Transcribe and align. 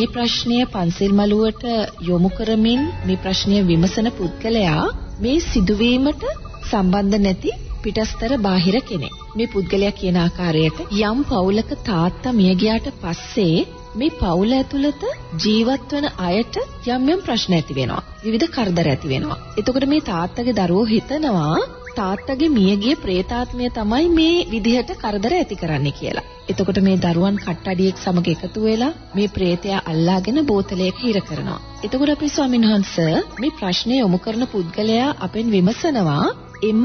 මේ 0.00 0.08
ප්‍රශ්නය 0.08 0.58
පන්සිල් 0.66 1.10
මළුවට 1.12 1.64
යොමු 2.00 2.28
කරමින් 2.28 2.82
මේ 3.06 3.16
ප්‍රශ්නය 3.16 3.56
විමසන 3.62 4.06
පුද්ගලයා 4.18 4.84
මේ 5.20 5.42
සිදුවීමට 5.46 6.22
සම්බන්ධ 6.70 7.18
නැති 7.18 7.50
පිටස්තර 7.82 8.32
බාහිර 8.38 8.76
කෙනෙක්. 8.80 9.18
මේ 9.36 9.50
පුද්ගලයා 9.54 9.98
කියන 10.00 10.16
ආකාරයට 10.16 10.80
යම් 11.00 11.20
පවුලක 11.24 11.74
තාත්තා 11.84 12.32
මිය 12.32 12.54
ගියාට 12.54 12.88
පස්සේ 13.02 13.66
මේ 13.94 14.16
පවුල 14.20 14.52
ඇතුළත 14.52 15.04
ජීවත් 15.44 15.92
වන 15.92 16.08
අයට 16.28 16.56
යම් 16.88 17.12
යම් 17.14 17.20
ප්‍රශ්න 17.20 17.58
ඇති 17.58 17.78
වෙනවා. 17.80 18.02
විවිධ 18.24 18.48
කරදර 18.48 18.92
ඇති 18.94 19.12
වෙනවා. 19.14 19.40
එතකොට 19.58 19.90
මේ 19.94 20.08
තාත්තගේ 20.10 20.58
දරුවෝ 20.60 20.90
හිතනවා 20.94 21.56
තාත්තගේ 21.96 22.54
මියගිය 22.58 22.96
പ്രേතාත්මය 22.96 23.72
තමයි 23.76 24.06
මේ 24.18 24.44
විදිහට 24.50 24.98
කරදර 25.02 25.34
ඇති 25.34 25.60
කරන්නේ 25.62 25.98
කියලා. 26.00 26.28
එතකොට 26.50 26.78
මේ 26.80 26.98
දරුවන් 26.98 27.36
කට්ටඩියෙක් 27.38 27.96
සමග 27.96 28.28
එකතු 28.36 28.60
වෙලා 28.62 28.92
මේ 29.14 29.28
ප්‍රේතයා 29.28 29.80
අල්ලාගෙන 29.86 30.40
බෝතලයක 30.46 30.98
හිර 30.98 31.18
කරනවා. 31.20 31.60
එතකොට 31.84 32.10
අපි 32.10 32.28
ස්වාමීන් 32.28 32.66
වහන්ස 32.66 32.94
මේ 33.38 33.56
ප්‍රශ්නේ 33.58 34.00
යොමු 34.00 34.18
කරන 34.18 34.44
පුද්ගලයා 34.46 35.08
අපෙන් 35.20 35.52
විමසනවා 35.52 36.26
එම 36.62 36.84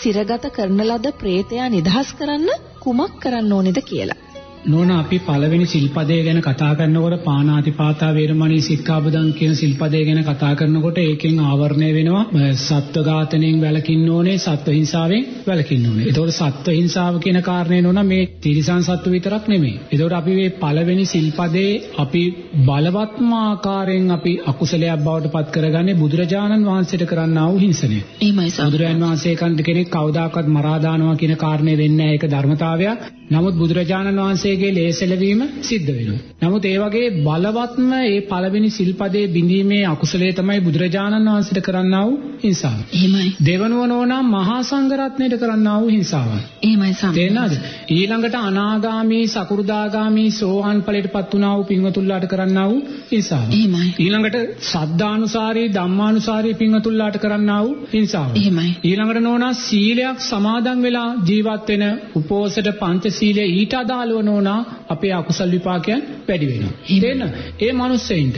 සිරගත 0.00 0.46
කරන 0.52 0.80
ලද 0.84 1.14
ප්‍රේතයා 1.16 1.68
නිදහස් 1.68 2.14
කරන්න 2.18 2.48
කුමක් 2.80 3.18
කරන්න 3.22 3.52
ඕනේද 3.52 3.80
කියලා. 3.82 4.25
නෝන 4.66 4.88
අපි 4.90 5.18
පළවෙනි 5.20 5.66
සිල්පදය 5.66 6.14
ගැන 6.20 6.38
කතා 6.40 6.70
කරනකොට 6.74 7.24
පාණාතිපාතා 7.24 8.08
වේරමණී 8.12 8.62
සික්ඛාපදං 8.62 9.28
කියන 9.32 9.52
සිල්පදය 9.54 10.00
ගැන 10.00 10.20
කතා 10.24 10.54
කරනකොට 10.54 10.98
ඒකෙන් 10.98 11.36
ආවරණය 11.42 11.90
වෙනවා 11.90 12.22
සත්ව 12.60 13.04
ඝාතනයෙන් 13.08 13.60
වැළකින්න 13.60 14.08
ඕනේ 14.10 14.34
සත්ව 14.38 14.74
හිංසාවෙන් 14.76 15.28
වැළකින්න 15.46 15.86
ඕනේ. 15.86 16.06
ඒතකොට 16.06 16.32
සත්ව 16.32 16.74
හිංසාව 16.74 17.18
කියන 17.20 17.38
කාරණේ 17.42 17.80
නෝන 17.82 18.00
මේ 18.04 18.24
තිරිසන් 18.40 18.82
සත්ව 18.82 19.12
විතරක් 19.12 19.46
නෙමෙයි. 19.46 19.76
ඒතකොට 19.84 20.14
අපි 20.14 20.34
මේ 20.34 20.56
පළවෙනි 20.56 21.06
සිල්පදේ 21.06 21.70
අපි 21.98 22.24
බලවත්ම 22.66 23.30
ආකාරයෙන් 23.38 24.10
අපි 24.10 24.32
අකුසලයක් 24.46 24.98
බවට 25.00 25.32
පත් 25.32 25.54
කරගන්නේ 25.56 25.96
බුදුරජාණන් 25.96 26.66
වහන්සේට 26.66 27.06
කරන්නා 27.06 27.46
වූ 27.48 27.60
හිංසනය. 27.60 28.00
එහෙමයි 28.18 28.50
සර්. 28.50 28.66
බුදුරජාණන් 28.66 29.06
වහන්සේ 29.06 29.62
කෙනෙක් 29.62 29.88
කවදාකවත් 29.90 30.50
මරා 30.50 30.76
දානවා 30.80 31.16
කියන 31.16 31.36
කාරණේ 31.38 31.76
වෙන්නේ 31.76 32.04
නැහැ. 32.04 32.16
ඒක 32.16 32.28
ධර්මතාවයක්. 32.28 33.08
නමුත් 33.28 33.54
බුදුරජාණන් 33.56 34.20
වහන්සේගේ 34.56 34.74
ලේසලවීම 34.74 35.40
සිද්ධ 35.62 35.90
වෙනවා. 35.90 36.20
නමුත් 36.42 36.64
ඒ 36.64 36.78
වගේ 36.78 37.08
බලවත්ම 37.18 37.90
ඒ 37.94 38.20
පළවෙනි 38.22 38.70
සිල්පදයේ 38.70 39.28
බිඳීමේ 39.28 39.82
අකුසලයේ 39.86 40.32
තමයි 40.32 40.60
බුදුරජාණන් 40.60 41.28
වහන්සේට 41.28 41.60
කරන්නා 41.62 42.02
වූ 42.06 42.16
හිංසාව. 42.42 42.78
එහෙමයි. 42.90 43.28
දෙවනුව 43.40 43.82
නෝනා 43.86 44.22
මහා 44.26 44.58
සංඝරත්නයට 44.62 45.36
කරන්නා 45.36 45.76
වූ 45.80 45.90
හිංසාව. 45.90 46.28
එහෙමයි 46.62 46.92
සම්. 46.92 47.12
තේරෙනවද? 47.12 47.54
ඊළඟට 47.90 48.36
අනාගාමී, 48.40 49.24
සකු르දාගාමී, 49.28 50.28
සෝහන් 50.32 50.82
ඵලයටපත් 50.82 51.32
වුණා 51.32 51.54
වූ 51.56 51.66
පින්වතුන්ලාට 51.66 52.26
කරන්නා 52.26 52.66
වූ 52.68 52.80
හිංසාව. 53.12 53.46
එහෙමයි. 53.52 53.88
ඊළඟට 53.98 54.38
සද්ධානුසාරී, 54.64 55.68
ධම්මානුසාරී 55.70 56.54
පින්වතුන්ලාට 56.54 57.18
කරන්නා 57.18 57.60
වූ 57.64 57.76
හිංසාව. 57.94 58.30
එහෙමයි. 58.34 58.70
ඊළඟට 58.84 59.22
නෝනා 59.22 59.52
සීලයක් 59.60 60.18
සමාදන් 60.22 60.82
වෙලා 60.82 61.08
ජීවත් 61.26 61.68
වෙන 61.70 61.86
උපෝසත 62.16 62.72
පංචශීලය 62.76 63.44
ඊට 63.52 63.74
අදාළව 63.76 64.18
නෝනා 64.22 64.45
භාවනා 64.46 64.86
අපේ 64.88 65.12
අකුසල් 65.12 65.50
විපාකයන් 65.50 66.00
වැඩි 66.28 66.46
වෙනවා. 66.46 66.74
දෙන්න 67.00 67.22
ඒ 67.60 67.72
මිනිස්සෙයින්ට. 67.74 68.36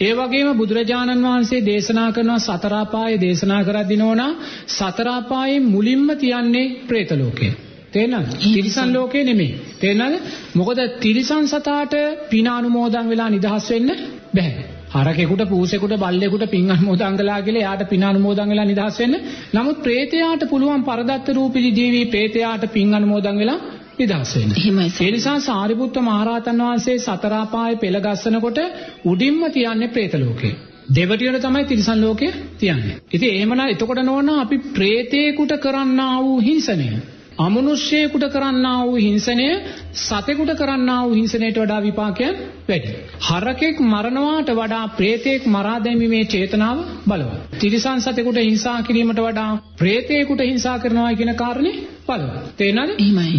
ඒ 0.00 0.12
වගේම 0.14 0.50
බුදුරජාණන් 0.54 1.24
වහන්සේ 1.24 1.60
දේශනා 1.62 2.08
කරනවා 2.12 2.38
සතර 2.40 2.74
අපායේ 2.76 3.20
දේශනා 3.20 3.62
කරද්දී 3.64 3.98
නෝනා 3.98 4.30
සතර 4.68 5.08
අපායේ 5.10 5.60
මුලින්ම 5.66 6.08
තියන්නේ 6.16 6.66
പ്രേත 6.88 7.10
ලෝකය. 7.12 7.50
තේනවද? 7.88 8.32
තිරිසන් 8.46 8.90
ලෝකේ 8.92 9.24
නෙමෙයි. 9.24 9.52
තේනවද? 9.78 10.16
මොකද 10.54 10.80
තිරිසන් 11.00 11.46
සතාට 11.48 11.94
පින 12.30 12.48
අනුමෝදන් 12.50 13.06
වෙලා 13.08 13.30
නිදහස් 13.30 13.70
වෙන්න 13.70 13.94
බැහැ. 14.34 14.66
හරකෙකුට 14.90 15.42
පූසෙකුට 15.46 15.94
බල්ලෙකුට 15.96 16.44
පින් 16.48 16.70
අනුමෝදන් 16.70 17.16
කළා 17.16 17.40
කියලා 17.42 17.62
එයාට 17.62 17.82
පින් 17.88 18.04
අනුමෝදන් 18.04 18.48
වෙලා 18.48 18.64
නිදහස් 18.66 18.98
වෙන්න. 18.98 19.16
නමුත් 19.52 19.82
പ്രേතයාට 19.82 20.42
පුළුවන් 20.48 20.84
පරදත්ත 20.84 21.28
රූපිලි 21.30 21.72
ජීවි 21.72 22.00
പ്രേතයාට 22.06 22.64
පින් 22.72 22.94
අනුමෝදන් 22.94 23.38
වෙලා 23.38 23.58
නිදහස් 23.98 24.32
වෙන්න. 24.34 24.56
ඒ 25.00 25.10
නිසා 25.10 25.36
සාරිපුත්ත 25.42 26.00
මහරහතන් 26.00 26.62
වහන්සේ 26.62 26.96
සතර 26.98 27.34
අපායේ 27.36 27.78
පෙළ 27.78 28.00
ගස්සනකොට 28.00 28.58
උඩින්ම 29.04 29.44
තියන්නේ 29.50 29.88
പ്രേත 29.88 30.16
ලෝකේ. 30.16 30.54
දෙවටියන 30.90 31.38
තමයි 31.38 31.64
තිරිසන් 31.64 32.00
ලෝකේ 32.00 32.32
තියන්නේ. 32.56 32.96
ඉතින් 33.12 33.30
එහෙමනම් 33.30 33.62
එතකොට 33.66 34.02
නෝන 34.04 34.34
අපි 34.36 34.58
പ്രേතේකට 34.72 35.54
කරන්නා 35.58 36.16
වූ 36.20 36.36
හිංසනය 36.40 36.90
අමනුෂ්‍යයෙකුට 37.38 38.24
කරන්නා 38.28 38.78
වූ 38.82 38.96
හිංසනය 38.98 39.48
සතෙකුට 39.96 40.52
කරන්නා 40.54 41.00
වූ 41.02 41.14
හිංසනයට 41.14 41.58
වඩා 41.58 41.80
විපාකයන් 41.80 42.40
වැඩි. 42.68 42.94
හරකෙක් 43.26 43.76
මරණවාට 43.84 44.50
වඩා 44.52 44.86
ප්‍රේතයෙක් 44.96 45.46
මරා 45.48 45.76
දැමීමේ 45.80 46.24
චේතනාව 46.26 46.78
බලවත්. 47.06 47.60
තිරිසන් 47.60 48.00
සතෙකුට 48.00 48.40
හිංසා 48.40 48.78
කිරීමට 48.82 49.20
වඩා 49.20 49.50
ප්‍රේතයෙකුට 49.78 50.42
හිංසා 50.42 50.76
කරනවා 50.78 51.12
කියන 51.14 51.34
කාරණේ 51.36 51.76
බලවත්. 52.08 52.50
තේනද? 52.56 52.92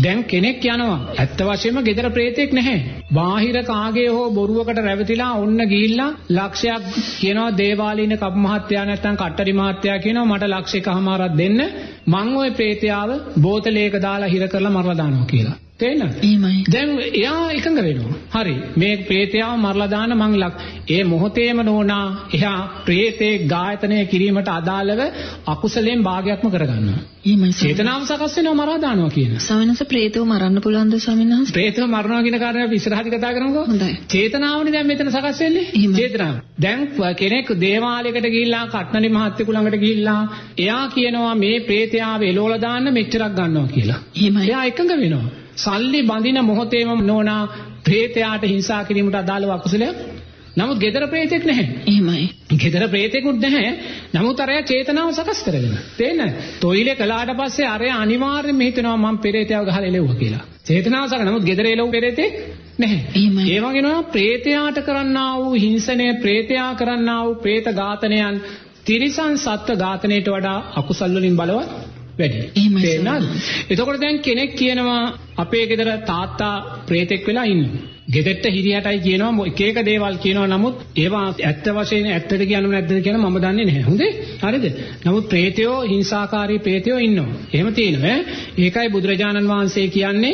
දැන් 0.03 0.23
කෙනෙක් 0.25 0.65
යනවා. 0.65 0.97
ඇත්ත 1.15 1.41
වශයෙන්ම 1.41 1.79
gedara 1.83 2.09
ප්‍රේතෙක් 2.09 2.53
නැහැ. 2.53 2.77
බාහිර 3.11 3.57
කාගේ 3.63 4.09
හෝ 4.09 4.25
බොරුවකට 4.31 4.79
රැවටිලා 4.79 5.31
ඔන්න 5.35 5.61
ගිහිල්ලා 5.67 6.09
ලක්ෂයක් 6.31 6.83
කියනවා 7.21 7.55
දේවාලීන 7.57 8.17
කප් 8.17 8.35
මහත්තයා 8.39 8.85
නැත්නම් 8.85 9.15
කට්ටරි 9.15 9.53
මහත්තයා 9.53 9.97
කියනවා 9.99 10.27
මට 10.27 10.51
ලක්ෂ 10.51 10.75
එකමාරක් 10.75 11.33
දෙන්න 11.37 11.59
මං 12.07 12.37
ওই 12.37 12.51
ප්‍රේතයාව 12.51 13.09
බෝතලයක 13.41 13.97
දාලා 14.01 14.29
හිර 14.29 14.47
කරලා 14.47 14.71
මරලා 14.71 14.97
දානවා 14.97 15.25
කියලා. 15.25 15.57
තේරෙනවද? 15.79 16.17
එහෙමයි. 16.21 16.63
දැන් 16.67 16.89
එයා 17.11 17.51
එකඟ 17.51 17.79
වෙනවා. 17.79 18.17
හරි. 18.35 18.55
මේ 18.77 18.95
ප්‍රේතයාව 19.03 19.53
මරලා 19.57 19.89
දාන 19.89 20.15
මං 20.15 20.35
ලක්. 20.37 20.53
ඒ 20.89 21.03
මොහොතේම 21.03 21.61
නෝනා 21.63 22.05
එයා 22.33 22.57
ප්‍රේතේ 22.85 23.31
ඝාතනය 23.47 23.99
කිරීමට 24.05 24.51
අදාළව 24.51 25.01
අකුසලයෙන් 25.47 26.03
භාගයක්ම 26.03 26.47
කරගන්නවා. 26.49 26.99
එහෙමයි. 27.25 27.51
චේතනාව 27.53 28.03
සකස් 28.03 28.35
වෙනවා 28.39 28.55
මරා 28.55 28.77
දානවා 28.77 29.09
කියන. 29.09 29.33
ස්වාමීන් 29.39 29.89
ප්‍රේතව 29.89 30.23
මරන්න 30.25 30.61
පුළුවන්ද 30.61 30.99
ස්වාමීන් 30.99 31.33
වහන්සේ? 31.33 31.53
ප්‍රේතව 31.53 31.87
මරනවා 31.87 32.21
කියන 32.21 32.39
කාරණේ 32.39 32.65
අපි 32.65 32.75
ඉස්සරහදී 32.75 33.15
කතා 33.15 33.33
කරමුකෝ. 33.33 33.65
හොඳයි. 33.65 33.91
චේතනාවනේ 34.09 34.73
දැන් 34.73 34.87
මෙතන 34.87 35.11
සකස් 35.11 35.39
වෙන්නේ. 35.39 35.65
චේතනාව. 35.95 36.35
දැන් 36.61 36.87
කෙනෙක් 37.15 37.51
දේවාලයකට 37.57 38.29
ගිහිල්ලා 38.29 38.65
කට්නලි 38.69 39.09
මහත්තයෙකු 39.09 39.51
ළඟට 39.51 39.79
ගිහිල්ලා 39.79 40.21
එයා 40.59 40.85
කියනවා 40.89 41.35
මේ 41.37 41.57
ප්‍රේතයාව 41.61 42.21
එලෝලා 42.23 42.61
දාන්න 42.61 42.93
මෙච්චරක් 42.93 43.35
ගන්නවා 43.35 43.69
කියලා. 43.69 43.99
එහෙමයි. 44.15 44.47
එයා 44.47 44.65
එකඟ 44.65 44.97
වෙනවා. 44.97 45.27
සල්ලි 45.59 46.01
බඳින 46.03 46.39
මොහොතේම 46.45 47.05
නෝනා 47.05 47.41
ප්‍රේතයාට 47.85 48.43
හිංසා 48.45 48.81
කිරීමට 48.83 49.15
අදාළව 49.15 49.51
අකුසලයක්. 49.51 49.97
නමුත් 50.57 50.79
gedara 50.79 51.07
ප්‍රේතෙක් 51.07 51.43
නැහැ. 51.45 51.65
එහෙමයි. 51.87 52.29
gedara 52.55 52.87
ප්‍රේතෙකුත් 52.87 53.37
නැහැ. 53.37 53.73
නමුත් 54.13 54.39
අරයා 54.39 54.63
චේතනාව 54.63 55.11
සකස් 55.13 55.41
කරගෙන. 55.43 55.75
තේන්න? 55.97 56.33
තොইলে 56.59 56.95
කළාට 56.95 57.33
පස්සේ 57.37 57.67
අරයා 57.67 57.99
අනිවාර්යයෙන්ම 58.01 58.61
හිතනවා 58.61 58.95
මම 58.97 59.17
ප්‍රේතයව 59.17 59.61
ගහලා 59.63 59.83
එලෙව්වා 59.83 60.15
කියලා. 60.15 60.43
චේතනාව 60.65 61.05
සකස් 61.07 61.27
නමුත් 61.27 61.45
gedara 61.45 61.69
එලව් 61.69 61.91
ප්‍රේතෙක් 61.91 62.33
නැහැ. 62.79 63.03
එහෙමයි. 63.15 63.45
ඒ 63.49 63.59
වගේ 63.61 63.81
නෝ 63.81 63.99
ප්‍රේතයාට 64.09 64.81
කරන්නා 64.83 65.29
වූ 65.37 65.53
හිංසනය, 65.57 66.07
ප්‍රේතයා 66.23 66.71
කරන්නා 66.75 67.21
වූ 67.25 67.37
ප්‍රේත 67.37 67.69
ඝාතනයන් 67.73 68.41
තිරිසන් 68.85 69.33
සත්ත්ව 69.37 69.77
ඝාතනයට 69.77 70.29
වඩා 70.29 70.57
අකුසල් 70.75 71.15
වලින් 71.15 71.37
බලවත් 71.37 71.88
වැඩි. 72.19 72.39
එහෙමයි? 72.55 72.91
එතකොට 73.69 74.01
දැන් 74.01 74.19
කෙනෙක් 74.19 74.51
කියනවා 74.55 75.01
අපේ 75.37 75.65
ගෙදර 75.65 75.89
තාත්තා 76.05 76.55
ප්‍රේතෙක් 76.87 77.27
වෙලා 77.27 77.45
ඉන්නවා. 77.45 77.87
ගෙදරට 78.07 78.45
හිරියටයි 78.47 78.99
කියනවා 78.99 79.47
එක 79.47 79.59
එක 79.61 79.77
දේවල් 79.85 80.15
කියනවා 80.17 80.47
නමුත් 80.47 80.77
ඒවා 80.95 81.25
ඇත්ත 81.41 81.67
වශයෙන් 81.75 82.07
ඇත්තද 82.07 82.41
කියනව 82.43 82.71
නැද්ද 82.71 82.93
කියන 83.03 83.17
මම 83.17 83.37
දන්නේ 83.37 83.65
නැහැ. 83.65 83.83
හොඳේ? 83.83 84.11
හරිද? 84.41 84.65
නමුත් 85.05 85.29
ප්‍රේතයෝ 85.29 85.77
හිංසාකාරී 85.83 86.59
ප්‍රේතයෝ 86.59 86.99
ඉන්නවා. 86.99 87.37
එහෙම 87.53 87.69
තියෙනවා. 87.73 88.17
ඒකයි 88.57 88.89
බුදුරජාණන් 88.89 89.51
වහන්සේ 89.53 89.87
කියන්නේ 89.89 90.33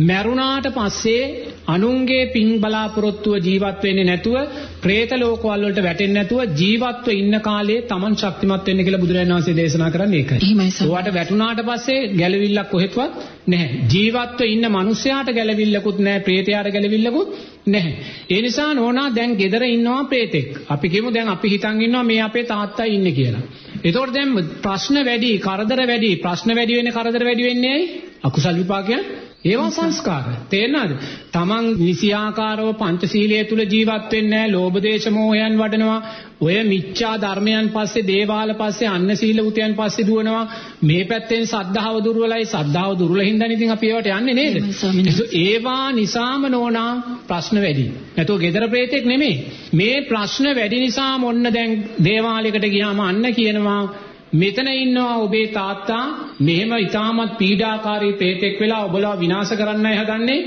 මැරුණාට 0.00 0.66
පස්සේ 0.74 1.22
අනුන්ගේ 1.66 2.22
පින් 2.32 2.48
බලාපොරොත්තුව 2.60 3.34
ජීවත් 3.40 3.82
වෙන්නේ 3.82 4.04
නැතුව 4.04 4.36
പ്രേත 4.82 5.12
ලෝකවල 5.14 5.64
වලට 5.64 5.82
වැටෙන්නේ 5.82 6.16
නැතුව 6.16 6.40
ජීවත්ව 6.54 7.08
ඉන්න 7.12 7.38
කාලේ 7.40 7.80
Taman 7.84 8.14
ශක්තිමත් 8.14 8.68
වෙන්න 8.68 8.84
කියලා 8.84 9.02
බුදුරජාණන් 9.02 9.34
වහන්සේ 9.34 9.56
දේශනා 9.56 9.90
කරන්නේ 9.90 10.20
ඒකයි. 10.20 10.52
ඒවට 10.60 11.10
වැටුණාට 11.16 11.62
පස්සේ 11.62 11.98
ගැළවිල්ලක් 12.12 12.70
කොහෙත්වත් 12.70 13.12
නැහැ. 13.46 13.82
ජීවත්ව 13.92 14.46
ඉන්න 14.46 14.70
මිනිස්සයාට 14.70 15.30
ගැළවිල්ලකුත් 15.32 15.98
නැහැ, 16.00 16.24
പ്രേතයාට 16.28 16.72
ගැළවිල්ලකුත් 16.72 17.36
නැහැ. 17.66 17.94
ඒ 18.30 18.40
නිසා 18.42 18.70
නෝනා 18.74 19.08
දැන් 19.16 19.36
gedara 19.36 19.66
ඉන්නවා 19.68 20.02
പ്രേතෙක්. 20.06 20.50
අපි 20.68 20.88
කියමු 20.88 21.14
දැන් 21.14 21.28
අපි 21.28 21.54
හිතන් 21.54 21.82
ඉන්නවා 21.82 22.04
මේ 22.04 22.22
අපේ 22.22 22.44
තාත්තා 22.44 22.86
ඉන්නේ 22.88 23.16
කියලා. 23.18 23.44
එතකොට 23.84 24.14
දැන් 24.14 24.34
ප්‍රශ්න 24.62 25.04
වැඩි, 25.04 25.32
කරදර 25.38 25.86
වැඩි, 25.86 26.16
ප්‍රශ්න 26.16 26.54
වැඩි 26.54 26.78
වෙන්නේ 26.78 26.98
කරදර 26.98 27.24
වැඩි 27.24 27.48
වෙන්නේ 27.50 27.72
ඇයි? 27.72 27.86
අකුසල් 28.24 28.56
විපාකයන් 28.56 29.02
ඒවා 29.46 29.70
සංස්කාර. 29.70 30.24
තේරෙනවද? 30.50 30.92
Taman 31.32 31.64
නිසියාකාරව 31.78 32.68
පංචශීලයේ 32.74 33.44
තුල 33.44 33.62
ජීවත් 33.64 34.12
වෙන්නේ 34.12 34.30
නැහැ. 34.30 34.52
ලෝභ 34.52 34.78
දේශ 34.82 35.08
මොහයන් 35.10 35.58
වඩනවා. 35.58 35.98
ඔය 36.40 36.56
මිච්ඡා 36.64 37.14
ධර්මයන් 37.16 37.68
පස්සේ 37.68 38.06
දේවාල 38.06 38.50
පස්සේ 38.54 38.88
අන්න 38.88 39.10
සීල 39.16 39.40
උතයන් 39.40 39.74
පස්සේ 39.74 40.06
දුවනවා. 40.06 40.44
මේ 40.82 41.04
පැත්තෙන් 41.04 41.44
සද්ධාව 41.46 41.96
දුර්වලයි. 42.04 42.44
සද්ධාව 42.46 42.92
දුර්වල 42.98 43.20
හින්දා 43.20 43.48
ඉතින් 43.48 43.70
අපි 43.70 43.86
ඒවට 43.88 44.10
යන්නේ 44.10 44.34
නේද? 44.34 44.56
ඒවා 45.42 45.84
නිසාම 45.92 46.42
නෝනා 46.48 46.90
ප්‍රශ්න 47.28 47.62
වැඩි. 47.62 47.86
නැතෝ 48.16 48.38
gedara 48.38 48.68
ප්‍රේතෙක් 48.68 49.04
නෙමෙයි. 49.04 49.36
මේ 49.74 49.96
ප්‍රශ්න 50.02 50.46
වැඩි 50.54 50.80
නිසාම 50.80 51.24
ඔන්න 51.24 51.46
දැන් 51.52 51.72
දේවාලයකට 52.04 52.68
ගියාම 52.68 53.00
අන්න 53.00 53.24
කියනවා 53.32 53.82
මෙතන 54.32 54.68
ඉන්නවා 54.68 55.16
ඔබේ 55.18 55.46
තාත්තා 55.48 56.04
මෙහෙම 56.40 56.72
ඊටමත් 56.74 57.38
පීඩාකාරී 57.38 58.12
ප්‍රේතෙක් 58.12 58.60
වෙලා 58.60 58.84
ඔබලා 58.84 59.16
විනාශ 59.16 59.52
කරන්නයි 59.52 59.96
හදන්නේ 59.96 60.40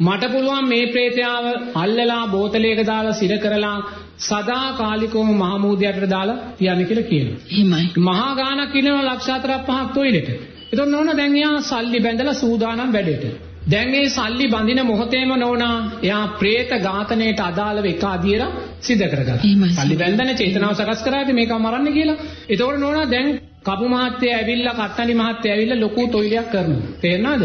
මට 0.00 0.30
පුළුවන් 0.32 0.68
මේ 0.68 0.86
ප්‍රේතයාව 0.86 1.44
අල්ලලා 1.74 2.22
බෝතලයක 2.26 2.80
දාලා 2.86 3.12
සිර 3.12 3.32
කරලා 3.38 3.76
සදා 4.18 4.66
කාලිකවම 4.72 5.30
මහමූදයට 5.34 6.08
දාලා 6.10 6.38
තියන්න 6.58 6.86
කියලා 6.86 7.10
කියනවා. 7.10 7.40
එහෙමයි. 7.48 7.84
මහා 7.98 8.30
ගානක් 8.34 8.74
ඉන්නවා 8.74 9.04
ලක්ෂ 9.04 9.28
4ක් 9.28 9.60
5ක් 9.68 9.94
තොইলෙට. 9.94 10.28
එතකොට 10.64 10.90
නෝන 10.90 11.16
දැන් 11.16 11.36
එයා 11.36 11.60
සල්ලි 11.62 12.00
බැඳලා 12.00 12.34
සූදානම් 12.34 12.92
වැඩේට. 12.92 13.49
දැන් 13.70 13.94
ඒ 13.94 14.08
සල්ලි 14.08 14.46
බඳින 14.48 14.80
මොහොතේම 14.86 15.32
නෝනා 15.36 15.76
එයා 16.02 16.24
പ്രേත 16.38 16.70
ඝාතනයට 16.78 17.40
අදාළව 17.40 17.86
එක 17.86 18.04
අධීර 18.06 18.42
සිද්ධ 18.80 19.06
කරගත්තා. 19.06 19.38
සල්ලි 19.76 19.96
බැඳන 19.96 20.34
චේතනාව 20.34 20.74
සකස් 20.74 21.00
කරාද 21.02 21.30
මේකව 21.32 21.56
මරන්න 21.58 21.88
කියලා. 21.92 22.18
ඒතකොට 22.48 22.78
නෝනා 22.78 23.06
දැන් 23.06 23.28
කපු 23.64 23.86
මහත්තයා 23.88 24.36
ඇවිල්ලා 24.36 24.74
කත්තනි 24.80 25.14
මහත්තයා 25.14 25.54
ඇවිල්ලා 25.54 25.80
ලොකු 25.80 26.02
තොইলයක් 26.08 26.46
කරනවා. 26.50 26.92
තේරෙනවද? 27.00 27.42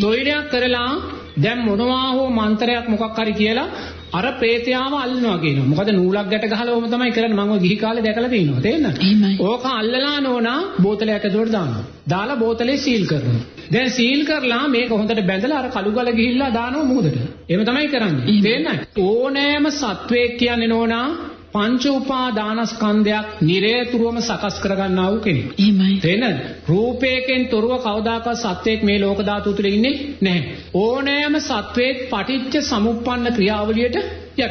තොইলයක් 0.00 0.50
කරලා 0.50 0.90
දැන් 1.36 1.60
මොනවා 1.64 2.08
හෝ 2.12 2.28
මන්ත්‍රයක් 2.30 2.86
මොකක් 2.88 3.18
හරි 3.18 3.34
කියලා 3.34 3.68
අර 4.12 4.24
ප්‍රේතයාව 4.40 4.94
අල්ලනවා 4.94 5.38
කියනවා. 5.38 5.68
මොකද 5.68 5.90
නූලක් 5.92 6.28
ගැට 6.30 6.46
ගහලා 6.46 6.74
ඕම 6.74 6.86
තමයි 6.90 7.10
කරන්නේ. 7.10 7.36
මම 7.36 7.52
ඔය 7.52 7.60
ගිහි 7.60 7.76
කාලේ 7.76 8.02
දැකලා 8.02 8.28
තියෙනවා. 8.28 8.60
තේරෙනවද? 8.60 8.98
ඕක 9.40 9.64
අල්ලලා 9.70 10.16
නෝනා 10.20 10.60
බෝතලයක් 10.82 11.24
ඇතුලට 11.24 11.52
දානවා. 11.52 11.84
දාලා 12.08 12.36
බෝතලේ 12.36 12.76
සීල් 12.76 13.04
කරනවා. 13.06 13.42
දැන් 13.72 13.90
සීල් 13.90 14.20
කරලා 14.24 14.64
මේක 14.68 14.90
හොඳට 14.90 15.24
බැඳලා 15.26 15.58
අර 15.58 15.70
කළු 15.70 15.90
ගල 15.92 16.12
ගිහිල්ලා 16.12 16.50
දානවා 16.50 16.84
මුහුදට. 16.84 17.18
එහෙම 17.48 17.64
තමයි 17.64 17.88
කරන්නේ. 17.88 18.38
තේරෙනවද? 18.42 18.86
ඕනෑම 18.98 19.66
සත්වයක් 19.72 20.38
කියන්නේ 20.38 20.68
නෝනා 20.68 21.06
පංච 21.52 21.84
උපාදානස්කන්ධයක් 21.90 23.26
නිරේතුරුවම 23.40 24.18
සකස් 24.20 24.56
කරගන්නා 24.60 25.10
වූ 25.10 25.20
කෙනෙක්. 25.20 25.46
එහෙමයි. 25.58 26.00
තේනද? 26.00 26.40
රූපයෙන් 26.68 27.48
තොරව 27.48 27.72
කවදාකවත් 27.78 28.36
සත්වයක් 28.36 28.82
මේ 28.82 28.98
ලෝක 28.98 29.20
ධාතු 29.20 29.52
තුල 29.52 29.64
ඉන්නේ 29.64 29.96
නැහැ. 30.20 30.56
ඕනෑම 30.74 31.40
සත්වයක් 31.40 31.98
පටිච්ච 32.10 32.54
සමුප්පන්න 32.62 33.34
ක්‍රියාවලියට 33.34 33.96
යටයි. 33.96 34.46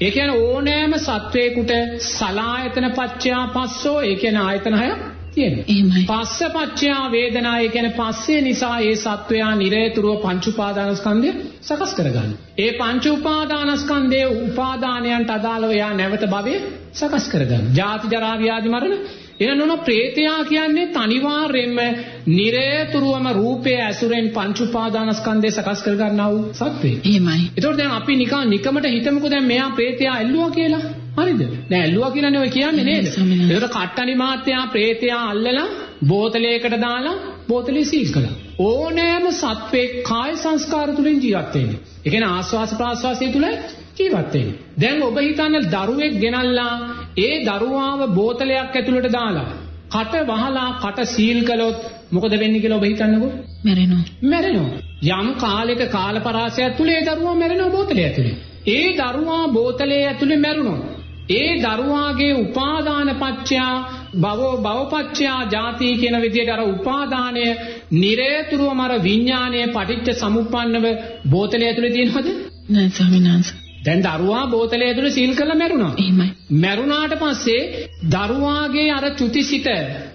ඒ 0.00 0.10
කියන්නේ 0.10 0.42
ඕනෑම 0.42 0.94
සත්වයකට 0.98 1.72
සලායතන 2.08 2.86
පච්චයා 2.90 3.46
පස්සෝ 3.46 3.98
ඒ 4.00 4.14
කියන්නේ 4.14 4.42
ආයතන 4.42 4.74
හයක් 4.74 5.00
තියෙනවා. 5.34 5.64
එහෙමයි. 5.68 6.04
පස්ස 6.06 6.38
පච්චයා 6.50 7.04
වේදනා 7.10 7.56
ඒ 7.58 7.68
කියන්නේ 7.68 7.92
පස්සේ 7.92 8.40
නිසා 8.40 8.76
ඒ 8.80 8.94
සත්වයා 8.96 9.54
නිරේතුරුව 9.54 10.20
පංච 10.20 10.44
උපාදානස්කන්ධය 10.46 11.32
සකස් 11.60 11.92
කරගන්නවා. 11.94 12.38
ඒ 12.58 12.70
පංච 12.72 13.04
උපාදානස්කන්ධයේ 13.08 14.28
උපාදානයන්ට 14.44 15.30
අදාළව 15.30 15.72
යා 15.72 15.92
නැවත 15.94 16.24
භවයේ 16.26 16.62
සකස් 16.92 17.28
කරගන්නවා. 17.28 17.74
ජාති 17.74 18.06
ජරා 18.08 18.36
ව්‍යාධි 18.38 18.68
මරණ 18.68 18.96
එනනොන 19.42 19.72
ප්‍රේතයා 19.80 20.40
කියන්නේ 20.44 20.86
තනිවාර්යෙන්ම 20.88 21.78
නිරේතුරුවම 22.28 23.26
රූපයේ 23.32 23.80
ඇසුරෙන් 23.82 24.28
පංච 24.30 24.58
උපාදානස්කන්ධය 24.60 25.50
සකස් 25.50 25.82
කරගන්නා 25.82 26.30
වූ 26.30 26.42
සත්වෙයි. 26.52 27.00
එහෙමයි. 27.04 27.46
ඒතකොට 27.48 27.78
දැන් 27.78 27.92
අපි 27.92 28.16
නිකන් 28.16 28.50
නිකමට 28.50 28.90
හිතමුකෝ 28.90 29.30
දැන් 29.30 29.44
මෙයා 29.44 29.70
ප්‍රේතයා 29.70 30.14
ඇල්ලුවා 30.14 30.50
කියලා. 30.50 30.84
හරිද? 31.16 31.40
නෑ 31.70 31.80
ඇල්ලුවා 31.80 32.10
කියලානේ 32.10 32.40
ඔය 32.40 32.50
කියන්නේ 32.50 32.84
නේද? 32.84 33.06
ඒකට 33.06 33.66
කට්ටනි 33.70 34.14
මාත්‍යා 34.16 34.64
ප්‍රේතයා 34.66 35.22
අල්ලලා 35.30 35.66
බෝතලයකට 36.08 36.76
දාලා 36.80 37.16
බෝතලේ 37.48 37.84
සීල් 37.84 38.12
කළා. 38.14 38.34
ඕනෑම 38.60 39.26
සත්වෙක් 39.32 39.96
කාය 40.02 40.36
සංස්කාර 40.36 40.88
තුලින් 40.96 41.18
ජීවත් 41.20 41.54
වෙන්නේ. 41.54 41.80
ඒ 42.04 42.10
කියන්නේ 42.10 42.30
ආස්වාස 42.30 42.72
ප්‍රාස්වාසය 42.74 43.28
තුල 43.32 43.46
ජීවත් 43.98 44.32
වෙන්නේ. 44.34 44.58
දැන් 44.80 45.02
ඔබ 45.02 45.18
හිතන්න 45.20 45.68
දරුවෙක් 45.74 46.14
ගෙනල්ලා 46.20 46.72
ඒ 47.18 47.34
දරුවාව 47.48 48.06
බෝතලයක් 48.14 48.78
ඇතුළට 48.78 49.10
දාලා 49.12 49.50
කට 49.90 50.22
වහලා 50.26 50.68
කට 50.84 51.08
සීල් 51.08 51.42
කළොත් 51.44 51.80
මොකද 52.10 52.38
වෙන්නේ 52.38 52.62
කියලා 52.62 52.80
ඔබ 52.80 52.86
හිතන්නකෝ? 52.86 53.30
මැරෙනවා. 53.64 54.02
මැරෙනවා. 54.24 54.80
යම් 55.12 55.28
කාලයක 55.36 55.84
කාලපරාසයක් 55.90 56.76
තුල 56.78 56.88
ඒ 56.88 57.04
දරුවා 57.04 57.34
මැරෙනවා 57.34 57.70
බෝතලය 57.70 58.02
ඇතුලේ. 58.02 58.34
ඒ 58.68 58.88
දරුවා 58.94 59.44
බෝතලයේ 59.50 60.02
ඇතුලේ 60.06 60.38
මැරුණොත් 60.38 61.01
ඒ 61.34 61.50
දරුවාගේ 61.56 62.32
උපාදාන 62.36 63.10
පත්‍යා 63.16 63.74
භවෝ 64.20 64.54
භවපත්‍යා 64.58 65.40
ජාති 65.46 65.90
කියන 65.96 66.16
විදිහට 66.20 66.50
අර 66.50 66.62
උපාදානය 66.66 67.44
නිරේතුරුවම 67.96 68.80
අර 68.80 68.94
විඥානයේ 69.02 69.66
පටිච්ච 69.68 70.18
සමුප්පන්නව 70.18 70.86
බෝතලය 71.30 71.64
ඇතුලේ 71.64 71.92
තියෙනවද? 71.92 72.32
නෑ 72.68 72.88
ස්වාමීන් 72.90 73.28
වහන්සේ. 73.28 73.61
දැන් 73.84 74.02
දරුවා 74.02 74.42
බෝතලය 74.46 74.84
ඇතුලේ 74.84 75.10
සීල් 75.10 75.32
කරලා 75.34 75.56
මැරුණා. 75.56 75.92
එහෙමයි. 75.98 76.28
මැරුණාට 76.56 77.14
පස්සේ 77.18 77.62
දරුවාගේ 78.12 78.86
අර 78.90 79.04
චුතිසිත 79.12 79.66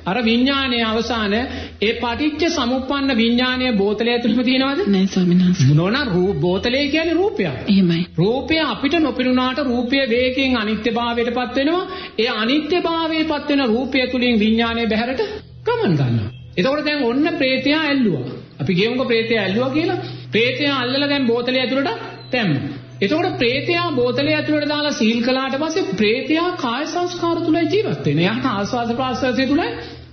අර 0.06 0.18
විඥානයේ 0.24 0.84
අවසාන 0.84 1.34
ඒ 1.34 1.94
පටිච්ච 1.96 2.44
සමුප්පන්න 2.50 3.18
විඥානයේ 3.18 3.72
බෝතලය 3.74 4.10
ඇතුළේම 4.12 4.44
තියෙනවද? 4.44 4.80
නෑ 4.88 5.08
ස්වාමීන් 5.08 5.44
වහන්සේ. 5.44 5.76
නෝනා 5.76 6.06
රූප 6.08 6.40
බෝතලය 6.40 6.84
කියන්නේ 6.88 7.14
රූපයක්. 7.14 7.60
එහෙමයි. 7.68 8.02
රූපය 8.18 8.62
අපිට 8.66 8.98
නොපෙනුනාට 9.00 9.62
රූපය 9.64 10.02
වේගයෙන් 10.10 10.58
අනිත්‍යභාවයටපත් 10.58 11.56
වෙනවා. 11.58 11.84
ඒ 12.20 12.32
අනිත්‍යභාවයටපත් 12.38 13.50
වෙන 13.50 13.68
රූපය 13.68 14.08
තුලින් 14.08 14.40
විඥානය 14.40 14.88
බැහැරට 14.88 15.24
ගමන් 15.66 15.94
ගන්නවා. 15.96 16.34
එතකොට 16.58 16.86
දැන් 16.86 17.04
ඔන්න 17.04 17.30
ප්‍රේතයා 17.38 17.84
ඇල්ලුවා. 17.84 18.26
අපි 18.62 18.74
කියමුකෝ 18.76 19.06
ප්‍රේතයා 19.06 19.44
ඇල්ලුවා 19.44 19.72
කියලා. 19.72 20.02
ප්‍රේතයා 20.32 20.76
අල්ලලා 20.80 21.10
දැන් 21.10 21.28
බෝතලය 21.28 21.60
ඇතුළට 21.60 21.96
දැම්මා. 22.32 22.86
එතකොට 23.02 23.38
ප්‍රේතයා 23.38 23.88
බෝතලය 23.92 24.32
ඇතුළට 24.34 24.70
දාලා 24.70 24.94
සීල් 24.94 25.20
කළාට 25.22 25.56
පස්සේ 25.56 25.96
ප්‍රේතයා 25.96 26.50
කාය 26.58 26.86
සංස්කාර 26.86 27.38
තුල 27.40 27.58
ජීවත් 27.66 28.06
වෙනවා. 28.06 28.14
එයාට 28.16 28.46
ආස්වාද 28.48 28.94
ප්‍රාස්වාදය 28.96 29.46
තුල 29.46 29.62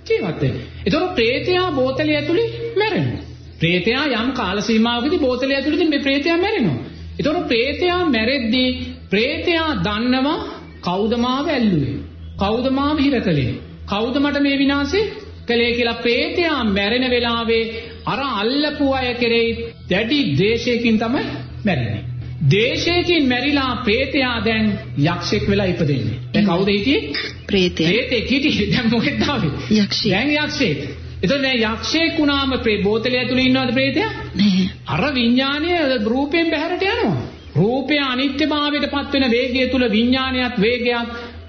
ජීවත් 0.07 0.41
වෙනවා. 0.41 0.65
එතකොට 0.85 1.15
ප්‍රේතයා 1.15 1.67
බෝතලය 1.71 2.13
ඇතුලේ 2.13 2.47
මැරෙනවා. 2.77 3.23
ප්‍රේතයා 3.59 4.05
යම් 4.15 4.29
කාල 4.31 4.61
සීමාවකදී 4.61 5.19
බෝතලය 5.19 5.53
ඇතුළේදී 5.53 5.89
මේ 5.89 5.99
ප්‍රේතයා 5.99 6.37
මැරෙනවා. 6.37 6.79
එතකොට 7.19 7.47
ප්‍රේතයා 7.47 8.01
මැරෙද්දී 8.07 8.69
ප්‍රේතයා 9.09 9.69
දන්නවා 9.81 10.37
කවුද 10.81 11.13
මාව 11.17 11.45
ඇල්ලුවේ? 11.49 11.97
කවුද 12.37 12.67
මාව 12.71 12.97
හිර 12.99 13.21
කළේ? 13.21 13.53
කවුද 13.85 14.15
මට 14.19 14.41
මේ 14.41 14.57
විනාශේ 14.57 15.05
කළේ 15.47 15.71
කියලා 15.73 16.01
ප්‍රේතයා 16.01 16.59
මැරෙන 16.69 17.05
වෙලාවේ 17.09 17.63
අර 18.05 18.19
අල්ලපු 18.33 18.91
අය 18.93 19.13
කෙරෙහි 19.15 19.71
දැඩි 19.89 20.19
ද්වේෂයකින් 20.33 20.99
තමයි 20.99 21.23
මැරෙන්නේ. 21.65 22.03
දේශයකින් 22.51 23.27
මැරිලා 23.27 23.71
ප්‍රේතයා 23.85 24.35
දැන් 24.45 24.67
යක්ෂෙක් 24.97 25.49
වෙලා 25.49 25.65
ඉපදෙන්නේ. 25.65 26.19
දැන් 26.33 26.45
කවුද 26.45 26.67
හිටියේ? 26.67 27.01
ප්‍රේතය. 27.47 27.83
ප්‍රේතෙක් 27.83 28.29
හිටියේ. 28.29 28.71
දැන් 28.73 28.91
මොකෙද 28.91 29.21
ආවේ? 29.27 29.53
යක්ෂයෙක්. 29.73 30.11
දැන් 30.11 30.33
යක්ෂයෙක්. 30.37 30.81
එතකොට 31.21 31.41
දැන් 31.41 31.63
යක්ෂයෙක් 31.63 32.19
වුණාම 32.19 32.57
ප්‍රේ 32.59 32.81
බෝතලය 32.83 33.17
ඇතුලේ 33.17 33.45
ඉන්නවද 33.45 33.73
ප්‍රේතයා? 33.73 34.11
නෑ. 34.35 34.67
අර 34.87 35.03
විඥානය 35.13 35.71
රූපයෙන් 36.05 36.51
බැහැරට 36.51 36.85
යනවා. 36.85 37.15
රූපය 37.55 37.97
අනිත්‍යභාවයට 38.03 38.89
පත් 38.89 39.13
වෙන 39.13 39.31
වේගය 39.31 39.69
තුල 39.71 39.87
විඥානයත් 39.89 40.59
වේගයක් 40.59 40.91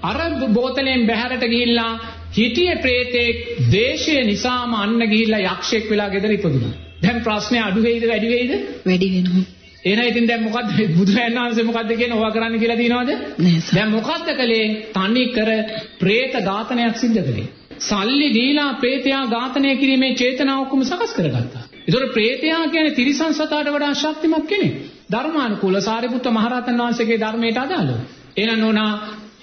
අර 0.03 0.21
බෝතලෙන් 0.51 1.07
බැහැරට 1.07 1.45
ගිහිල්ලා 1.47 1.93
හිටියේ 2.33 2.77
ප්‍රේතෙක් 2.77 3.37
දේශය 3.73 4.17
නිසාම 4.25 4.75
අන්න 4.77 4.99
ගිහිල්ලා 5.05 5.45
යක්ෂයෙක් 5.49 5.91
වෙලා 5.91 6.09
ගෙදර 6.09 6.31
ඉපදුණා. 6.31 6.73
දැන් 7.03 7.21
ප්‍රශ්නේ 7.23 7.63
අඩු 7.63 7.83
වෙයිද 7.83 8.09
වැඩි 8.09 8.29
වෙයිද? 8.29 8.53
වැඩි 8.87 9.13
වෙනවා. 9.13 9.45
එහෙනම් 9.87 10.07
ඉතින් 10.07 10.27
දැන් 10.27 10.43
මොකද්ද 10.43 10.71
බුදුරයන් 10.93 11.37
වහන්සේ 11.37 11.65
මොකද්ද 11.65 11.93
කියන්නේ 11.93 12.17
ඕවා 12.17 12.33
කරන්න 12.33 12.59
කියලා 12.59 12.79
දිනවද? 12.79 13.11
දැන් 13.71 13.91
මොකද්ද 13.91 14.29
කලේ? 14.33 14.65
තනි 14.93 15.25
කර 15.31 15.51
പ്രേත 16.01 16.35
ඝාතනයක් 16.43 16.97
සිද්ධ 16.97 17.21
කළේ. 17.21 17.49
සල්ලි 17.81 18.29
දීලා 18.31 18.71
പ്രേතයා 18.75 19.23
ඝාතනය 19.27 19.77
කිරීමේ 19.77 20.15
චේතනාව 20.15 20.63
ඔක්කොම 20.63 20.85
සකස් 20.85 21.13
කරගත්තා. 21.13 21.65
ඒතකොට 21.79 22.13
പ്രേතයා 22.13 22.63
කියන්නේ 22.69 22.95
තිරිසන් 22.95 23.33
සතාට 23.33 23.69
වඩා 23.69 23.95
ශක්තිමත් 23.95 24.47
කෙනෙක්. 24.47 24.75
ධර්මානුකූල 25.11 25.81
සාරිපුත්ත 25.81 26.27
මහරහතන් 26.29 26.79
වහන්සේගේ 26.79 27.19
ධර්මයට 27.19 27.59
අදාළව. 27.59 27.99
එහෙනම් 28.37 28.61
නෝනා 28.61 28.93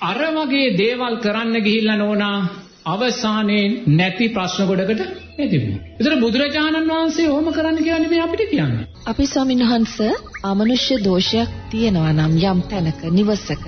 අර 0.01 0.21
වගේ 0.35 0.75
දේවල් 0.77 1.15
කරන්න 1.17 1.55
ගිහිල්ලා 1.61 1.97
නෝනා 1.97 2.37
අවසානයේ 2.85 3.65
නැති 3.89 4.25
ප්‍රශ්න 4.29 4.65
ගොඩකට 4.65 5.22
නැතිවෙනවා. 5.37 5.81
ඒතර 5.93 6.15
බුදුරජාණන් 6.19 6.89
වහන්සේ 6.89 7.29
ඔහොම 7.29 7.47
කරන්න 7.53 7.79
කියන්නේ 7.79 8.09
මේ 8.09 8.21
අපිට 8.21 8.49
කියන්නේ. 8.49 8.87
අපි 9.05 9.27
ස්වාමීන් 9.27 9.63
වහන්ස 9.63 9.95
අමනුෂ්‍ය 10.43 10.95
දෝෂයක් 11.03 11.49
තියෙනවා 11.71 12.13
නම් 12.13 12.33
යම් 12.43 12.61
තැනක 12.69 13.01
නිවසක 13.11 13.63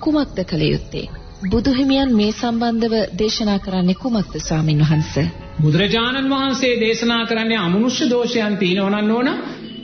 කුමක්ද 0.00 0.38
කළ 0.44 0.64
යුත්තේ? 0.64 1.06
බුදුහිමියන් 1.50 2.16
මේ 2.16 2.32
සම්බන්ධව 2.32 2.94
දේශනා 3.18 3.58
කරන්නේ 3.58 3.94
කුමක්ද 3.96 4.34
ස්වාමීන් 4.40 4.82
වහන්ස? 4.82 5.14
බුදුරජාණන් 5.62 6.30
වහන්සේ 6.30 6.74
දේශනා 6.80 7.22
කරන්නේ 7.26 7.58
අමනුෂ්‍ය 7.58 8.10
දෝෂයන් 8.10 8.56
තියෙනවා 8.56 8.92
නම් 8.92 9.08
නෝන 9.08 9.28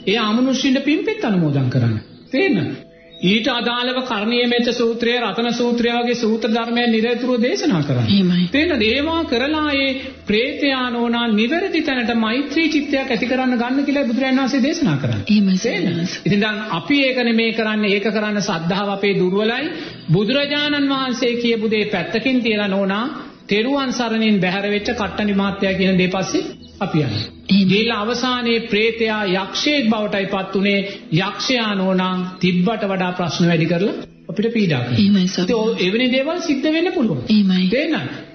ඒ 0.07 0.19
අමනුෂ්‍යින්ට 0.21 0.85
පින්පෙත් 0.85 1.25
අනුමෝදන් 1.25 1.69
කරන්න. 1.71 1.99
තේරෙනවද? 2.31 2.90
ඊට 3.21 3.49
අදාළව 3.49 3.99
කර්ණීය 4.03 4.47
මෙච්ච 4.47 4.69
සූත්‍රය 4.73 5.15
රතන 5.19 5.53
සූත්‍රය 5.53 5.91
වගේ 5.93 6.15
සූත්‍ර 6.15 6.49
ධර්මයන් 6.49 6.91
නිරතුරුව 6.91 7.43
දේශනා 7.43 7.83
කරන්නේ. 7.83 8.09
එහෙමයි. 8.09 8.47
තේරෙනවද? 8.51 8.85
ඒවා 8.89 9.25
කරලා 9.25 9.73
ඒ 9.75 9.89
ප්‍රේතයා 10.27 10.87
නෝනා 10.91 11.27
නිවැරදි 11.31 11.83
තැනට 11.83 12.15
මෛත්‍රී 12.17 12.69
චිත්තයක් 12.69 13.11
ඇති 13.11 13.27
කරන්න 13.27 13.59
ගන්න 13.59 13.85
කියලා 13.85 14.07
බුදුරජාණන් 14.07 14.43
වහන්සේ 14.43 14.63
දේශනා 14.63 14.97
කරන්නේ. 14.97 15.25
එහෙමයි. 15.29 16.07
ඉතින් 16.27 16.41
දැන් 16.41 16.63
අපි 16.71 17.01
ඒක 17.01 17.19
නෙමේ 17.23 17.51
කරන්නේ 17.53 17.95
ඒක 17.95 18.09
කරන්න 18.09 18.43
සද්ධාව 18.43 18.95
අපේ 18.97 19.19
දුර්වලයි. 19.19 19.67
බුදුරජාණන් 20.13 20.89
වහන්සේ 20.89 21.35
කියපු 21.37 21.71
දේ 21.71 21.85
පැත්තකින් 21.87 22.43
තියලා 22.43 22.69
නෝනා 22.69 23.05
තෙරුවන් 23.47 23.93
සරණින් 23.93 24.41
බැහැර 24.41 24.71
වෙච්ච 24.71 24.91
කට්ටනි 24.93 25.35
මහත්තයා 25.35 25.75
කියන 25.75 25.99
දේ 25.99 26.09
පස්සේ 26.09 26.60
අපි. 26.81 26.99
එහෙමයි. 27.01 27.65
ගිහිල්ලා 27.65 28.01
අවසානයේ 28.01 28.61
ප්‍රේතයා 28.67 29.23
යක්ෂයෙක් 29.35 29.91
බවටයි 29.91 30.27
පත් 30.27 30.53
උනේ 30.57 30.79
යක්ෂයා 31.21 31.73
නෝනා 31.75 32.15
තිබ්බට 32.41 32.85
වඩා 32.85 33.13
ප්‍රශ්න 33.13 33.49
වැඩි 33.49 33.67
කරලා 33.67 33.97
අපිට 34.29 34.53
පීඩා 34.53 34.81
කරනවා. 34.81 35.67
එවැනි 35.79 36.09
දේවල් 36.13 36.39
සිද්ධ 36.41 36.69
වෙන්න 36.69 36.93
පුළුවන්. 36.93 37.23
එහෙමයි. 37.29 37.67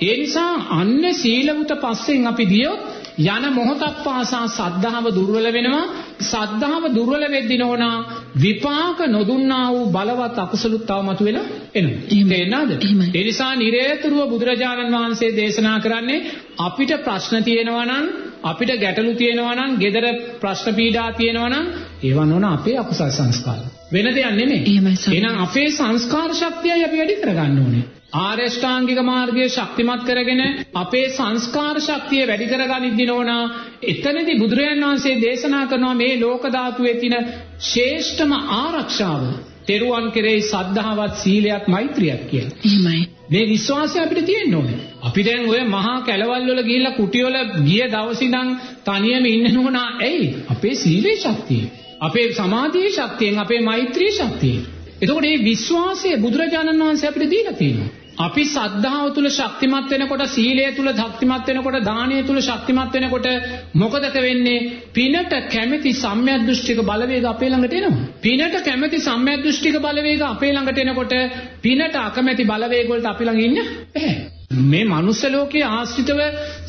ඒ 0.02 0.16
නිසා 0.18 0.54
අන්න 0.72 1.04
සීලවුත 1.14 1.72
පස්සෙන් 1.82 2.28
අපි 2.28 2.46
ගියොත් 2.46 2.82
යන 3.25 3.46
මොහොතක් 3.54 4.04
පාසා 4.04 4.46
සද්ධාව 4.50 5.06
දුර්වල 5.10 5.48
වෙනවා. 5.50 5.84
සද්ධාව 6.22 6.84
දුර්වල 6.96 7.24
වෙද්දී 7.30 7.58
නෝනා 7.58 7.98
විපාක 8.36 9.00
නොදුන්නා 9.08 9.66
වූ 9.72 9.86
බලවත් 9.88 10.38
අකුසලුත් 10.38 10.86
තව 10.86 11.00
මතුවෙලා 11.04 11.46
එනවා. 11.75 12.00
තේරෙනවද? 12.10 12.72
ඒ 13.16 13.24
නිසා 13.24 13.54
නිරේතුරුව 13.56 14.30
බුදුරජාණන් 14.30 14.96
වහන්සේ 14.96 15.32
දේශනා 15.32 15.80
කරන්නේ 15.80 16.25
අපිට 16.60 16.92
ප්‍රශ්න 17.04 17.44
තියෙනවා 17.44 17.86
නම් 17.86 18.06
අපිට 18.46 18.72
ගැටලු 18.80 19.14
තියෙනවා 19.14 19.56
නම් 19.56 19.72
gedara 19.80 20.12
ප්‍රශ්න 20.42 20.75
පීඩා 20.75 21.10
තියෙනවා 21.14 21.50
නම් 21.50 21.66
ඒවා 22.04 22.25
නොන 22.25 22.46
අපේ 22.48 22.78
අකුසල් 22.78 23.12
සංස්කාර. 23.12 23.60
වෙන 23.92 24.08
දෙයක් 24.12 24.34
නෙමෙයි. 24.34 24.80
එහෙනම් 25.10 25.36
අපේ 25.40 25.68
සංස්කාර 25.72 26.32
ශක්තියයි 26.34 26.86
අපි 26.86 26.98
වැඩි 26.98 27.16
කරගන්න 27.18 27.60
ඕනේ. 27.60 27.84
ආරෂ්ඨාංගික 28.16 29.00
මාර්ගය 29.04 29.48
ශක්තිමත් 29.48 30.06
කරගෙන 30.06 30.42
අපේ 30.75 31.08
සංස්කාර 31.10 31.78
ශක්තිය 31.80 32.28
වැඩි 32.28 32.48
කරගනිද්දී 32.48 33.08
නෝනා 33.08 33.44
එතනදී 33.84 34.40
බුදුරජාණන් 34.40 34.86
වහන්සේ 34.86 35.16
දේශනා 35.22 35.66
කරනවා 35.66 35.96
මේ 35.96 36.14
ලෝක 36.20 36.48
ධාතුවේ 36.50 36.96
තියෙන 36.96 37.28
ශ්‍රේෂ්ඨම 37.62 38.32
ආරක්ෂාව 38.56 39.28
තෙරුවන් 39.68 40.08
කෙරෙහි 40.12 40.42
සද්ධාවත් 40.44 41.14
සීලයක් 41.18 41.68
මෛත්‍රියක් 41.68 42.24
කියලා. 42.30 42.58
එහෙමයි. 42.64 43.15
මේ 43.29 43.46
විශ්වාසය 43.46 43.98
අපිට 44.00 44.25
තියෙන්න 44.25 44.55
ඕනේ. 44.55 44.79
අපි 45.01 45.22
දැන් 45.24 45.50
ඔය 45.50 45.62
මහා 45.67 45.98
කැලවල් 46.01 46.46
වල 46.48 46.62
ගිහිල්ලා 46.63 46.91
කුටි 46.91 47.24
වල 47.24 47.38
ගිය 47.63 47.82
දවසේ 47.88 48.27
ඉඳන් 48.27 48.50
තනියම 48.86 49.25
ඉන්න 49.25 49.50
නෝනා 49.53 49.89
ඇයි? 50.00 50.29
අපේ 50.50 50.75
සීලේ 50.75 51.17
ශක්තිය. 51.17 51.65
අපේ 52.00 52.27
සමාධියේ 52.34 52.91
ශක්තියෙන් 52.91 53.39
අපේ 53.39 53.62
මෛත්‍රී 53.62 54.12
ශක්තියෙන්. 54.12 54.63
එතකොට 55.01 55.22
මේ 55.22 55.44
විශ්වාසය 55.44 56.17
බුදුරජාණන් 56.17 56.82
වහන්සේ 56.82 57.10
අපිට 57.10 57.32
දීලා 57.32 57.53
තියෙනවා. 57.53 57.91
අපි 58.18 58.44
සද්ධාව 58.46 59.08
තුල 59.14 59.28
ශක්තිමත් 59.30 59.90
වෙනකොට 59.92 60.24
සීලය 60.28 60.66
තුල 60.76 60.90
ශක්තිමත් 60.92 61.48
වෙනකොට 61.48 61.78
දානය 61.84 62.20
තුල 62.24 62.40
ශක්තිමත් 62.40 62.94
වෙනකොට 62.94 63.28
මොකදක 63.74 64.16
වෙන්නේ 64.20 64.70
පිනට 64.94 65.34
කැමැති 65.50 65.92
සම්‍යක් 65.96 66.46
දෘෂ්ටික 66.46 66.80
බලවේග 66.82 67.26
අපේ 67.26 67.50
ළඟට 67.50 67.76
එනවා 67.80 68.06
පිනට 68.22 68.56
කැමැති 68.64 69.02
සම්‍යක් 69.02 69.44
දෘෂ්ටික 69.44 69.78
බලවේග 69.80 70.24
අපේ 70.26 70.54
ළඟට 70.54 70.80
එනකොට 70.80 71.16
පිනට 71.62 72.00
අකමැති 72.02 72.46
බලවේග 72.46 72.88
වලට 72.88 73.08
අපි 73.08 73.24
ළඟ 73.26 73.44
ඉන්න 73.44 73.58
බැහැ 73.92 74.16
මේ 74.64 74.86
මනුස්ස 74.86 75.24
ලෝකයේ 75.28 75.68
ආශ්‍රිතව 75.70 76.22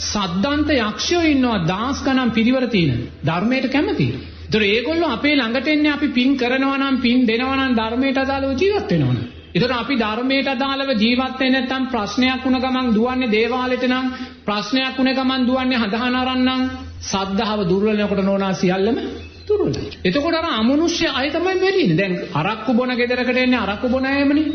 සද්දන්ත 0.04 0.70
යක්ෂයෝ 0.78 1.22
ඉන්නවා 1.26 1.58
දහස් 1.64 2.02
ගණන් 2.02 2.30
පිරිවර 2.30 2.66
තියෙන 2.68 2.98
ධර්මයට 3.24 3.70
කැමති. 3.70 4.08
ඒතර 4.42 4.62
ඒගොල්ලෝ 4.64 5.10
අපේ 5.10 5.34
ළඟට 5.34 5.68
එන්නේ 5.68 5.92
අපි 5.92 6.08
පින් 6.10 6.36
කරනවා 6.36 6.76
නම් 6.78 7.00
පින් 7.00 7.26
දෙනවා 7.26 7.56
නම් 7.58 7.74
ධර්මයට 7.74 8.18
අදාළව 8.18 8.58
ජීවත් 8.58 8.90
වෙනවා 8.90 9.14
නම්. 9.14 9.35
ඒතර 9.56 9.72
අපි 9.72 9.94
ධර්මයට 9.96 10.48
අදාළව 10.48 10.90
ජීවත් 10.94 11.38
වෙන්නේ 11.40 11.60
නැත්නම් 11.60 11.84
ප්‍රශ්නයක් 11.86 12.42
වුණ 12.44 12.58
ගමන් 12.60 12.88
දුවන්නේ 12.94 13.30
දේවාලෙට 13.30 13.84
නම් 13.84 14.06
ප්‍රශ්නයක් 14.44 14.98
වුණ 14.98 15.12
ගමන් 15.14 15.46
දුවන්නේ 15.46 15.78
හදහන 15.78 16.16
අරන් 16.16 16.42
නම් 16.42 16.62
සද්ධාව 17.02 17.60
දුර්වල 17.68 17.88
වෙනකොට 17.92 18.22
නෝනා 18.22 18.52
සියල්ලම 18.54 18.96
දුර්වලයි. 19.48 19.90
එතකොට 20.04 20.34
අර 20.34 20.46
අමනුෂ්‍ය 20.52 21.06
අය 21.10 21.28
තමයි 21.30 21.54
වෙරින්නේ. 21.56 21.96
දැන් 21.96 22.14
අරක්කු 22.34 22.70
බොන 22.74 22.92
ගෙදරකට 22.92 23.38
එන්නේ 23.38 23.64
අරක්කු 23.64 23.88
බොන 23.88 24.06
අයමනේ. 24.06 24.46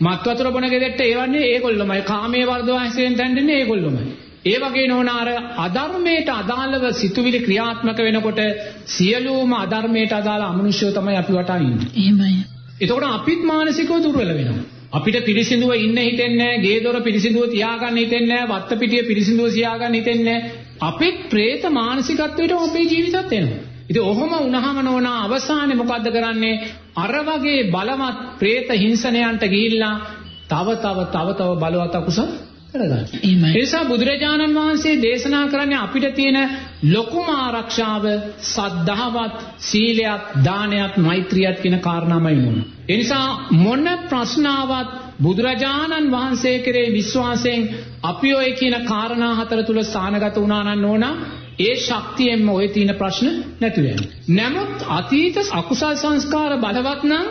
මත් 0.00 0.24
වතුර 0.26 0.50
බොන 0.50 0.66
ගෙදරට 0.66 1.00
ඒවන්නේ 1.00 1.48
ඒගොල්ලොමයි. 1.48 2.02
කාමයේ 2.04 2.46
වර්ධවා 2.46 2.80
හැසෙන් 2.80 3.16
තැන්දෙන්නේ 3.16 3.58
ඒගොල්ලොමයි. 3.58 4.04
ඒ 4.44 4.58
වගේ 4.58 4.86
නෝනාර 4.88 5.28
අධර්මයට 5.58 6.28
අදාළව 6.32 6.84
සිතුවිලි 6.92 7.40
ක්‍රියාත්මක 7.40 7.98
වෙනකොට 8.00 8.40
සියලුම 8.86 9.52
අධර්මයට 9.54 10.12
අදාළ 10.12 10.44
අමනුෂ්‍යෝ 10.44 10.92
තමයි 10.92 11.16
අපි 11.16 11.32
වටා 11.32 11.58
ඉන්නේ. 11.58 11.92
එහෙමයි. 11.96 12.59
එතකොට 12.80 13.06
අපිත් 13.10 13.42
මානසිකව 13.44 13.92
දුර්වල 13.98 14.30
වෙනවා. 14.30 14.64
අපිට 14.92 15.24
පිරිසිදුව 15.24 15.72
ඉන්න 15.76 15.98
හිතෙන්නේ 15.98 16.36
නැහැ, 16.38 16.60
ගේ 16.60 16.78
දොර 16.80 17.00
පිරිසිදුව 17.00 17.44
තියාගන්න 17.48 17.96
හිතෙන්නේ 17.96 18.36
නැහැ, 18.36 18.50
වත්ත 18.52 18.78
පිටිය 18.78 19.02
පිරිසිදුව 19.04 19.50
සියාගන්න 19.50 19.94
හිතෙන්නේ 19.94 20.38
නැහැ. 20.38 20.68
අපිත් 20.82 21.18
പ്രേත 21.28 21.62
මානසිකත්වයට 21.70 22.52
අපේ 22.58 22.84
ජීවිතත් 22.84 23.32
එනවා. 23.32 23.60
ඉතින් 23.90 24.02
ඔහොම 24.02 24.30
වුණාම 24.34 24.78
නෝන 24.80 25.06
අවසානේ 25.08 25.76
මොකද්ද 25.76 26.06
කරන්නේ? 26.08 26.54
අර 26.96 27.14
වගේ 27.22 27.66
බලවත් 27.66 28.18
പ്രേත 28.38 28.68
හිංසනයන්ට 28.76 29.42
ගිහිල්ලා 29.46 29.94
තව 30.48 30.68
තව 30.78 30.98
තව 31.08 31.28
තව 31.34 31.50
බලවත් 31.56 31.94
අකුසල් 31.94 32.30
කරගන්න. 32.72 33.06
ඒ 33.22 33.54
නිසා 33.54 33.84
බුදුරජාණන් 33.84 34.54
වහන්සේ 34.54 34.94
දේශනා 34.98 35.44
කරන්නේ 35.48 35.78
අපිට 35.78 36.06
තියෙන 36.14 36.38
ලොකුම 36.86 37.28
ආරක්ෂාව 37.36 38.04
සද්ධාවත්, 38.46 39.36
සීලයක්, 39.60 40.22
දානයක්, 40.44 40.94
මෛත්‍රියක් 40.98 41.56
කියන 41.62 41.76
කාරණාමයි 41.80 42.36
නෝන. 42.36 42.58
ඒ 42.88 42.96
නිසා 42.96 43.26
මොන 43.56 43.84
ප්‍රශ්නාවක් 44.08 44.88
බුදුරජාණන් 45.20 46.12
වහන්සේ 46.12 46.56
කෙරේ 46.58 46.86
විශ්වාසයෙන් 46.92 47.68
අපි 48.02 48.30
ඔය 48.34 48.50
කියන 48.52 48.76
කාරණා 48.84 49.32
හතර 49.34 49.60
තුල 49.62 49.82
ස්ථානගත 49.82 50.36
වුණා 50.36 50.62
නම් 50.64 50.80
නෝනා 50.80 51.14
ඒ 51.58 51.74
ශක්තියෙන්ම 51.78 52.48
ඔය 52.50 52.68
තියෙන 52.68 52.94
ප්‍රශ්න 52.94 53.28
නැති 53.60 53.80
වෙනවා. 53.82 54.08
නමුත් 54.30 54.78
අතීත 54.90 55.36
අකුසල් 55.52 55.94
සංස්කාර 55.96 56.52
බලවත් 56.58 57.02
නම් 57.04 57.26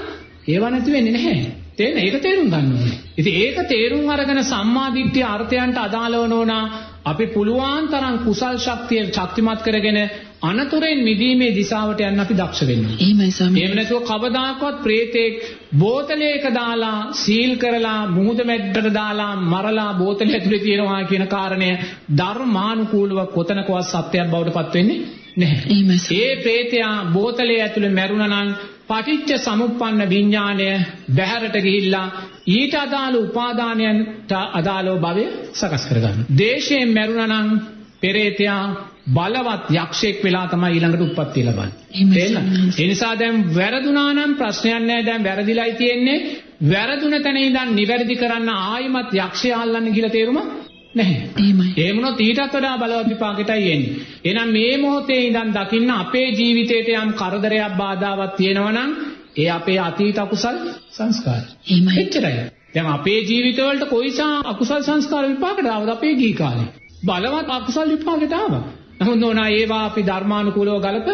ඒවා 0.47 0.69
නැති 0.69 0.91
වෙන්නේ 0.91 1.13
නැහැ. 1.13 1.39
තේන 1.79 1.97
ඒක 1.97 2.15
තේරුම් 2.19 2.47
ගන්න 2.47 2.71
ඕනේ. 2.73 2.97
ඉතින් 3.15 3.35
ඒක 3.37 3.57
තේරුම් 3.67 4.09
අරගෙන 4.09 4.41
සම්මාදිට්ඨිය 4.45 5.25
අර්ථයන්ට 5.25 5.77
අදාළව 5.79 6.23
නෝනා 6.27 6.63
අපි 7.03 7.25
පුළුවන් 7.27 7.85
තරම් 7.89 8.15
කුසල් 8.23 8.57
ශක්තිය 8.59 9.03
ශක්තිමත් 9.07 9.61
කරගෙන 9.61 9.99
අනතුරෙන් 10.41 10.99
මිදීමේ 11.03 11.53
දිශාවට 11.53 12.01
යන්න 12.01 12.19
අපි 12.19 12.35
දක්ෂ 12.35 12.67
වෙන්න 12.67 12.83
ඕනේ. 12.83 12.99
එහෙමයි 12.99 13.31
ස්වාමීනි. 13.31 13.61
එහෙම 13.61 13.75
නැතුව 13.75 14.01
කවදාකවත් 14.03 14.81
ප්‍රේතෙක් 14.83 15.35
බෝතලයක 15.75 16.45
දාලා 16.53 16.97
සීල් 17.15 17.53
කරලා 17.57 18.01
මුහුද 18.09 18.43
මැද්දට 18.45 18.91
දාලා 18.93 19.31
මරලා 19.45 19.91
බෝතලය 19.95 20.29
ඇතුලේ 20.31 20.61
තියනවා 20.61 21.01
කියන 21.05 21.25
කාරණය 21.27 21.71
ධර්මානුකූලව 22.15 23.19
කොතනකවත් 23.29 23.87
සත්‍යයක් 23.87 24.27
බවට 24.27 24.55
පත් 24.57 24.75
වෙන්නේ 24.75 24.99
නැහැ. 25.39 25.99
ඒ 26.17 26.35
ප්‍රේතයා 26.43 26.93
බෝතලයේ 27.13 27.61
ඇතුලේ 27.61 27.91
මැරුණා 27.91 28.29
නම් 28.35 28.51
පටිච්ච 28.89 29.31
සමුප්පන්න 29.39 30.09
විඥාණය 30.09 30.69
බැහැරට 31.15 31.57
ගිහිල්ලා 31.61 32.07
ඊට 32.49 32.75
අදාළ 32.75 33.15
උපාදානයන්ට 33.17 34.31
අදාළව 34.53 34.95
භවය 34.99 35.25
සකස් 35.53 35.83
කරගන්න. 35.89 36.25
දේශයෙන් 36.37 36.93
මැරුණා 36.93 37.29
නම් 37.33 37.49
පෙරේතයා 38.01 38.63
බලවත් 39.07 39.65
යක්ෂයෙක් 39.75 40.17
වෙලා 40.23 40.45
තමයි 40.47 40.71
ඊළඟට 40.73 41.05
උප්පත්තිය 41.07 41.43
ලබන්නේ. 41.43 41.73
තේරෙනවද? 42.13 42.79
ඒ 42.79 42.87
නිසා 42.87 43.13
දැන් 43.19 43.37
වැරදුනා 43.55 44.09
නම් 44.13 44.31
ප්‍රශ්නයක් 44.35 44.81
නැහැ. 44.81 45.05
දැන් 45.05 45.23
වැරදිලායි 45.23 45.73
තියෙන්නේ. 45.73 46.17
වැරදුන 46.65 47.15
තැන 47.23 47.37
ඉඳන් 47.39 47.75
නිවැරදි 47.75 48.15
කරන්න 48.15 48.49
ආයිමත් 48.49 49.13
යක්ෂය 49.17 49.53
අල්ලන්න 49.53 49.93
කියලා 49.93 50.11
තේරුම 50.11 50.39
නැහැ. 50.99 51.29
එහෙමයි. 51.37 51.67
ඒ 51.77 51.91
මොනොත් 51.93 52.19
ඊටත් 52.19 52.41
වඩා 52.47 52.75
බලවත් 52.77 53.09
විපාකයටයි 53.09 53.71
එන්නේ. 53.71 53.93
එහෙනම් 54.25 54.51
මේ 54.51 54.75
මොහොතේ 54.77 55.21
ඉඳන් 55.23 55.53
දකින්න 55.53 55.95
අපේ 55.95 56.27
ජීවිතේට 56.31 56.89
යම් 56.95 57.11
කරදරයක් 57.13 57.77
බාධාවක් 57.77 58.35
තියෙනවා 58.35 58.73
නම් 58.73 58.91
ඒ 59.37 59.49
අපේ 59.49 59.79
අතීත 59.79 60.17
අකුසල් 60.17 60.57
සංස්කාර. 60.91 61.43
එහෙමයි. 61.67 61.95
එච්චරයි. 62.01 62.37
දැන් 62.73 62.87
අපේ 62.89 63.19
ජීවිතවලට 63.21 63.89
කොයිසා 63.89 64.33
අකුසල් 64.45 64.83
සංස්කාර 64.83 65.25
විපාකද 65.27 65.65
ආවද 65.67 65.89
අපේ 65.89 66.13
ගී 66.15 66.33
කාලේ. 66.33 66.69
බලවත් 67.05 67.49
අකුසල් 67.51 67.89
විපාකෙට 67.89 68.33
ආවා. 68.33 68.63
නමුත් 68.99 69.19
නෝනා 69.19 69.49
ඒවා 69.51 69.83
අපි 69.85 70.01
ධර්මානුකූලව 70.03 70.81
ගලප 70.81 71.09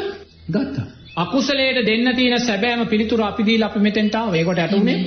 ගත්තා. 0.49 0.87
අකුසලයට 1.15 1.79
දෙන්න 1.85 2.15
තියෙන 2.15 2.39
සැබෑම 2.41 2.87
පිළිතුර 2.87 3.21
අපි 3.21 3.45
දීලා 3.45 3.69
අපි 3.69 3.79
මෙතෙන්ට 3.79 4.15
ආවා. 4.15 4.35
ඒකට 4.35 4.59
යට 4.59 4.73
උනේ. 4.73 4.97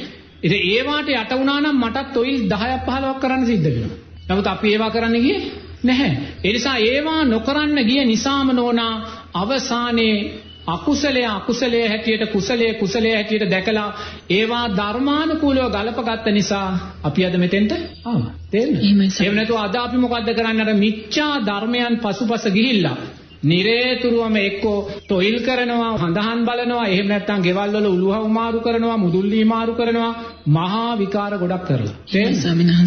ඉතින් 0.42 0.62
ඒවාට 0.66 1.08
යට 1.10 1.32
වුණා 1.32 1.60
නම් 1.60 1.76
මටත් 1.78 2.16
ඔයිල් 2.16 2.36
10ක් 2.44 2.78
15ක් 2.86 3.18
කරන්න 3.20 3.46
සිද්ධ 3.46 3.66
වෙනවා. 3.66 4.07
නමුත් 4.28 4.46
අපි 4.46 4.72
ඒවා 4.72 4.90
කරන්න 4.90 5.16
ගියේ 5.16 5.40
නැහැ. 5.84 6.12
ඒ 6.44 6.52
නිසා 6.52 6.76
ඒවා 6.84 7.22
නොකරන්න 7.24 7.78
ගිය 7.84 8.04
නිසාම 8.04 8.48
නෝනා 8.52 8.94
අවසානයේ 9.34 10.16
අකුසලයේ 10.66 11.26
අකුසලයේ 11.28 11.88
හැටියට 11.88 12.32
කුසලයේ 12.32 12.72
කුසලයේ 12.74 13.14
හැටියට 13.14 13.50
දැකලා 13.50 13.88
ඒවා 14.30 14.64
ධර්මානුකූලව 14.70 15.70
ගලපගත්ත 15.72 16.26
නිසා 16.30 16.68
අපි 17.02 17.24
අද 17.24 17.36
මෙතෙන්ට 17.36 17.72
ආවා. 18.04 18.32
තේරෙනවද? 18.50 18.82
එහෙම 19.20 19.34
නැතුව 19.34 19.58
අද 19.58 19.76
අපි 19.76 19.96
මොකද්ද 19.96 20.28
කරන්නේ 20.34 20.66
අර 20.66 20.74
මිච්ඡා 20.76 21.32
ධර්මයන් 21.42 21.96
පසුපස 21.98 22.44
ගිහිල්ලා 22.52 22.96
නිරේතුරුවම 23.42 24.36
එක්කෝ 24.38 24.78
තොইল 25.08 25.36
කරනවා 25.40 25.90
හඳහන් 25.96 26.40
බලනවා 26.44 26.86
එහෙම 26.86 27.06
නැත්නම් 27.06 27.42
ගෙවල් 27.42 27.70
වල 27.72 27.86
උළුහව 27.86 28.24
මාරු 28.30 28.60
කරනවා 28.60 28.96
මුදුල්ලි 28.96 29.44
මාරු 29.44 29.74
කරනවා 29.74 30.12
මහා 30.48 30.96
විකාර 30.96 31.32
ගොඩක් 31.38 31.64
කරලා. 31.66 31.94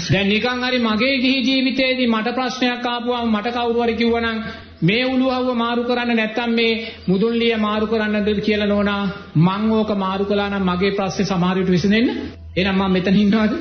දැන් 0.08 0.27
නිකන් 0.27 0.63
හරි 0.63 0.79
මගේ 0.79 1.15
ජීවිතේදී 1.46 2.08
මට 2.08 2.36
ප්‍රශ්නයක් 2.36 2.86
ආපුවම 2.86 3.31
මට 3.31 3.48
කවුරු 3.50 3.79
හරි 3.81 3.96
කිව්වනම් 3.96 4.38
මේ 4.81 5.05
උළුහව 5.05 5.48
මාරු 5.55 5.81
කරන්න 5.84 6.15
නැත්නම් 6.15 6.51
මේ 6.53 6.74
මුදුල්ලිය 7.08 7.55
මාරු 7.58 7.88
කරන්නද 7.88 8.29
කියලා 8.41 8.67
නෝනා. 8.67 9.03
මං 9.38 9.72
ඕක 9.72 9.91
මාරු 9.98 10.25
කළා 10.25 10.50
නම් 10.50 10.63
මගේ 10.65 10.91
ප්‍රශ්නේ 10.91 11.25
සමහර 11.25 11.55
විට 11.58 11.70
විසඳෙන්න. 11.70 12.08
එහෙනම් 12.55 12.77
මම 12.77 12.91
මෙතන 12.91 13.15
ඉන්නවද? 13.15 13.51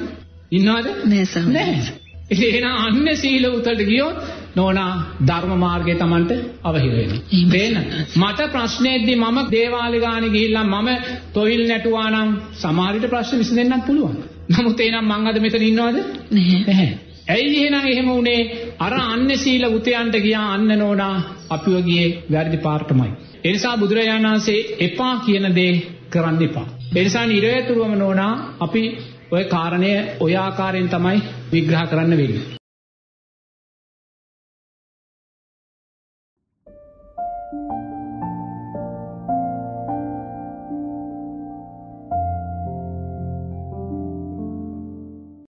ඉන්නවද? 0.53 0.87
නෑ 1.07 1.25
ස්වාමීන් 1.27 1.55
නෑ. 1.55 1.99
එහෙනම් 2.31 2.77
අන්න 2.79 3.17
සීල 3.17 3.45
උතලට 3.49 3.83
ගියොත් 3.85 4.17
නෝනා 4.57 4.93
ධර්ම 5.27 5.53
මාර්ගයේ 5.59 5.97
Tamanට 5.97 6.33
අවහිර 6.65 6.93
වෙනවා. 6.93 7.21
තේන 7.51 7.75
මට 8.17 8.49
ප්‍රශ්නේද්දී 8.49 9.19
මම 9.19 9.39
දේවාලේ 9.51 10.01
ගානේ 10.01 10.31
ගිහිල්ලා 10.31 10.65
මම 10.67 10.89
තොইল 11.35 11.63
නැටුවා 11.67 12.09
නම් 12.11 12.31
සමහර 12.55 12.93
විට 12.95 13.11
ප්‍රශ්න 13.11 13.39
විසඳෙන්නත් 13.39 13.87
පුළුවන්. 13.87 14.17
නමුත් 14.51 14.81
එහෙනම් 14.81 15.07
මං 15.11 15.29
අද 15.29 15.39
මෙතන 15.39 15.63
ඉන්නවද? 15.63 15.99
නැහැ. 16.33 16.91
ඇයි 17.29 17.57
එහෙනම් 17.59 17.87
එහෙම 17.87 18.09
වුනේ 18.09 18.43
අර 18.79 18.95
අන්න 19.05 19.31
සීල 19.37 19.65
උතයන්ට 19.69 20.17
ගියා 20.19 20.47
අන්න 20.53 20.71
නෝනා 20.79 21.15
අපිව 21.51 21.77
ගියේ 21.85 22.11
වැරදි 22.31 22.59
පාර්ටමයි. 22.59 23.11
එනිසා 23.45 23.75
බුදුරජාණන් 23.77 24.29
වහන්සේ 24.29 24.61
එපා 24.81 25.15
කියන 25.25 25.49
දේ 25.55 25.73
කරන්න 26.11 26.43
එපා. 26.43 26.69
එනිසා 26.97 27.27
නිරයතුරුවම 27.27 27.95
නෝනා 27.97 28.33
අපි 28.61 28.85
ඔය 29.31 29.45
කාරණය 29.47 29.93
ඔය 30.21 30.33
ආකාරයෙන් 30.37 30.89
තමයි 30.89 31.19
විග්‍රහ 31.53 31.85
කරන්න 31.87 32.17
වෙන්නේ. 32.17 32.60